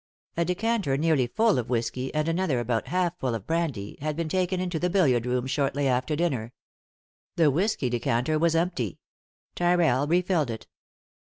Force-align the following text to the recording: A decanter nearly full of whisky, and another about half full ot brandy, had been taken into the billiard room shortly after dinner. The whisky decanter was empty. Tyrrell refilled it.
A 0.35 0.43
decanter 0.45 0.97
nearly 0.97 1.27
full 1.27 1.59
of 1.59 1.69
whisky, 1.69 2.11
and 2.15 2.27
another 2.27 2.59
about 2.59 2.87
half 2.87 3.19
full 3.19 3.35
ot 3.35 3.45
brandy, 3.45 3.99
had 4.01 4.15
been 4.15 4.27
taken 4.29 4.59
into 4.59 4.79
the 4.79 4.89
billiard 4.89 5.27
room 5.27 5.45
shortly 5.45 5.87
after 5.87 6.15
dinner. 6.15 6.53
The 7.35 7.51
whisky 7.51 7.87
decanter 7.87 8.39
was 8.39 8.55
empty. 8.55 8.97
Tyrrell 9.53 10.07
refilled 10.07 10.49
it. 10.49 10.65